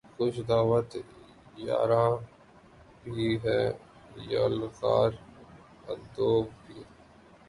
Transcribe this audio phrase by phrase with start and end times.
[0.15, 0.89] خوش دعوت
[1.65, 2.11] یاراں
[3.03, 3.61] بھی ہے
[4.29, 5.11] یلغار
[5.89, 6.77] عدو بھی